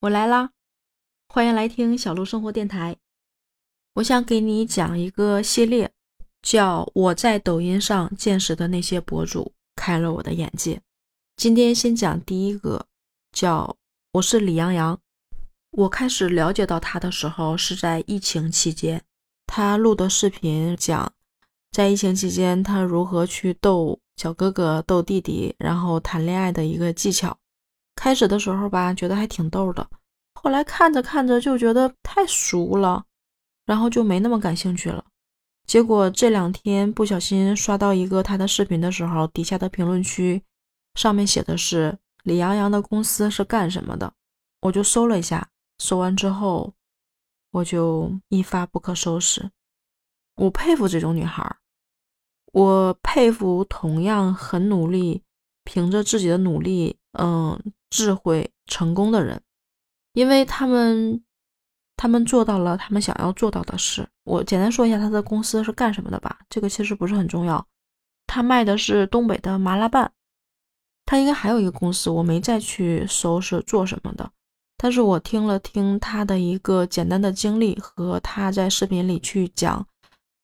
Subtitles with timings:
[0.00, 0.52] 我来啦，
[1.28, 2.96] 欢迎来听小鹿生活电台。
[3.96, 5.92] 我想给你讲一个系列，
[6.40, 10.76] 叫《我在抖音上见识的那些博主开了我的眼界》。
[11.36, 12.86] 今天先讲第一个，
[13.30, 13.76] 叫
[14.12, 14.98] 我是李阳阳。
[15.72, 19.02] 我开始了解到他的时候是在疫情期间，
[19.46, 21.12] 他录的视频讲
[21.72, 27.36] 在疫情期间他如何去逗小哥哥、逗弟弟，然后谈恋爱的一个技巧。
[28.00, 29.86] 开始的时候吧，觉得还挺逗的，
[30.32, 33.04] 后来看着看着就觉得太俗了，
[33.66, 35.04] 然后就没那么感兴趣了。
[35.66, 40.42] 结果这两天不小心刷到一个他的视频的时候，底下的评论区。
[40.94, 44.10] 上面写的是李阳阳的公司是干什么的，
[44.62, 46.72] 我就搜了一下，搜完之后
[47.50, 49.50] 我就一发不可收拾。
[50.36, 51.54] 我佩服这种女孩，
[52.52, 55.22] 我佩服同样很努力，
[55.64, 59.42] 凭着自己的努力，嗯，智慧成功的人，
[60.14, 61.22] 因为他们
[61.96, 64.08] 他们做到了他们想要做到的事。
[64.24, 67.66] 我简单说一下他的公司是干什么的吧，这个其实不是很重要。
[68.26, 70.10] 他卖的是东北的麻辣拌。
[71.04, 74.30] 他应该还有一个公司，我没再去搜是做什么的。
[74.76, 79.84] 但是我听了听他的一个简单的经历和他在视频里去讲，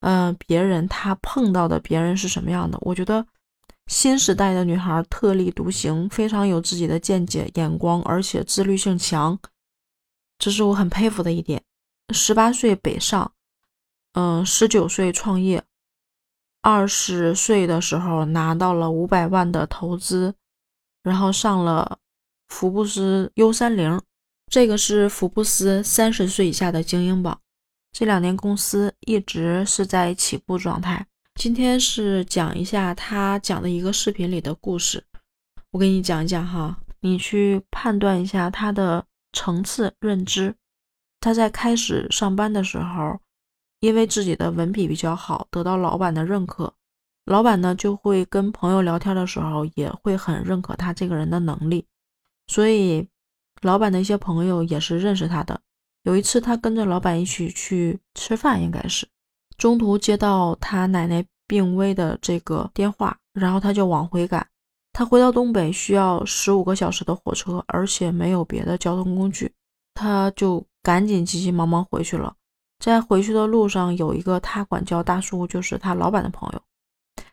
[0.01, 3.25] 嗯，别人他碰到的别人是什么样的，我觉得
[3.87, 9.39] 新时代的女孩特立独行，非常有自己的见解、眼光，而且自律性强，
[10.39, 11.63] 这是我很佩服的一点。
[12.13, 13.33] 十八岁北上，
[14.13, 15.65] 嗯，十九岁创业，
[16.63, 20.35] 二十岁的时候拿到了五百万的投资。
[21.03, 22.01] 然后上了
[22.49, 24.03] 福布斯 U 三零，
[24.51, 27.41] 这个是福布斯三十岁以下的精英榜。
[27.93, 31.07] 这两年公司一直是在起步状态。
[31.37, 35.05] 今天是讲一下他讲的一个视频里的故事，
[35.71, 40.55] 我给你讲一讲哈，你去判断一下他的层次认知。
[41.21, 43.21] 他在开始上班的时候，
[43.81, 46.73] 因为自己的文笔比较好，得到老板的认可。
[47.27, 51.87] 老板呢就会跟朋友聊天的时候，也会很认可他这个人的能力，
[52.47, 53.07] 所以
[53.61, 55.61] 老板的一些朋友也是认识他的。
[56.03, 59.07] 有一次，他跟着老板一起去吃饭，应该是
[59.67, 64.47] 中途接到他奶奶病危的这个电话，然后他就往回赶。
[64.93, 69.53] 他回到东北需要十五个小时的火车，而且没有别的交通工具，
[69.93, 72.33] 他就赶紧急急忙忙回去了。
[72.79, 76.63] 在回去的路上，有一个他管叫大叔，就是他老板的朋友。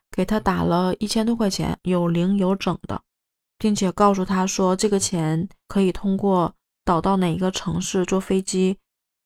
[0.10, 3.00] 给他打了一千多块钱，有零有整的，
[3.60, 6.52] 并且告诉他说，这个钱可以通过
[6.84, 8.76] 导到哪一个城市坐飞机，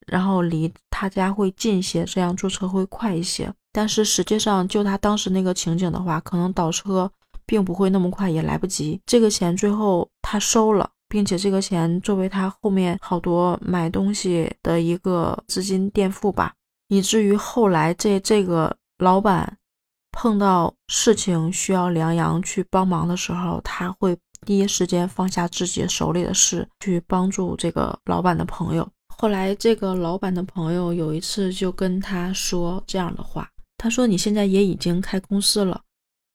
[0.05, 3.53] 然后离他家会近些，这样坐车会快一些。
[3.71, 7.11] 但是实际上，就他当时那个情景的话，可能倒车
[7.45, 8.99] 并不会那么快，也来不及。
[9.05, 16.55] 这个钱最后他收了，并且这个钱作为他后面好多买东西的一个资金垫付吧，
[16.87, 19.57] 以至于后来这这个老板。
[20.19, 28.89] 碰到事情需要梁阳去帮忙的时候，他会第一时间放下自己手里的事去帮助这个老板的朋友。
[29.19, 35.81] 后来，这个老板的朋友有一次就跟他说这样的话：“他说你现在也已经开公司了，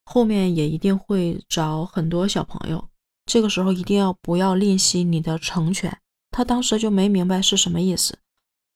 [0.04, 2.88] 后面也一定会找很多小朋友，
[3.24, 5.96] 这个时候一定要不要吝惜你的成全。”
[6.32, 8.18] 他当时就没明白是什么意思，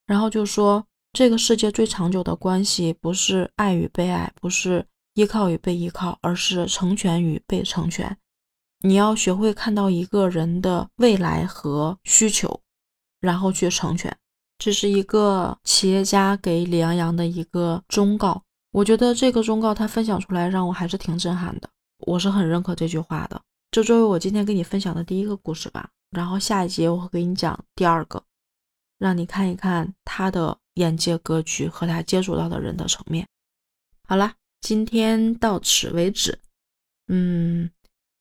[0.06, 8.14] 然后就说：“这个世界最长久的关系不是爱与被爱，不是。”依靠与被依靠，而是成全与被成全。
[8.82, 12.60] 你要学会看到一个人的未来和需求，
[13.26, 14.16] 然后去成全。
[14.58, 18.40] 这是一个企业家给李阳阳的一个忠告。
[18.70, 21.68] 我觉得这个忠告他分享出来，让我还是挺震撼的。
[22.06, 23.40] 我是很认可这句话的。
[23.70, 25.90] 这作为我今天跟你分享的第一个故事吧。
[26.10, 28.22] 然后下一节我会给你讲第二个，
[28.98, 33.26] 让你看一看他的眼界格局和他接触到的人的层面。
[34.08, 34.32] 好了。
[34.62, 36.36] 今天到此为止，
[37.06, 37.70] 嗯，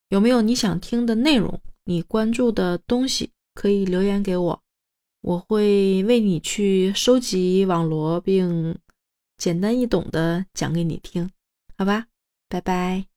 [0.09, 1.59] 有没有你想听的内容？
[1.85, 4.61] 你关注的东西可以留言给我，
[5.25, 8.77] 我会为你去收集网罗，并
[9.37, 11.31] 简单易懂的讲给你听，
[11.75, 12.05] 好吧？
[12.47, 13.14] 拜拜。